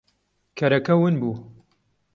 [0.57, 1.33] کەرەکە ون بوو.